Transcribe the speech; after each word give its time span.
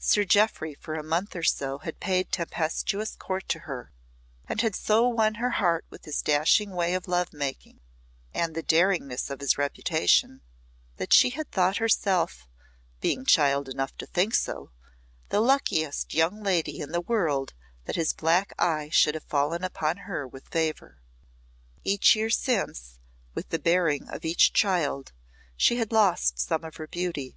Sir 0.00 0.24
Jeoffry 0.24 0.74
for 0.74 0.94
a 0.96 1.04
month 1.04 1.36
or 1.36 1.44
so 1.44 1.78
had 1.78 2.00
paid 2.00 2.32
tempestuous 2.32 3.14
court 3.14 3.48
to 3.50 3.60
her, 3.70 3.92
and 4.48 4.60
had 4.62 4.74
so 4.74 5.06
won 5.06 5.36
her 5.36 5.50
heart 5.62 5.84
with 5.90 6.06
his 6.06 6.20
dashing 6.22 6.72
way 6.72 6.92
of 6.94 7.06
love 7.06 7.32
making 7.32 7.78
and 8.34 8.56
the 8.56 8.64
daringness 8.64 9.30
of 9.30 9.38
his 9.38 9.56
reputation, 9.56 10.40
that 10.96 11.12
she 11.12 11.30
had 11.30 11.52
thought 11.52 11.76
herself 11.76 12.48
being 13.00 13.24
child 13.24 13.68
enough 13.68 13.96
to 13.98 14.06
think 14.06 14.34
so 14.34 14.72
the 15.28 15.38
luckiest 15.38 16.12
young 16.14 16.42
lady 16.42 16.80
in 16.80 16.90
the 16.90 17.00
world 17.00 17.54
that 17.84 17.94
his 17.94 18.12
black 18.12 18.52
eye 18.58 18.88
should 18.88 19.14
have 19.14 19.22
fallen 19.22 19.62
upon 19.62 19.98
her 19.98 20.26
with 20.26 20.48
favour. 20.48 20.98
Each 21.84 22.16
year 22.16 22.28
since, 22.28 22.98
with 23.34 23.50
the 23.50 23.60
bearing 23.60 24.08
of 24.08 24.24
each 24.24 24.52
child, 24.52 25.12
she 25.56 25.76
had 25.76 25.92
lost 25.92 26.40
some 26.40 26.64
of 26.64 26.74
her 26.74 26.88
beauty. 26.88 27.36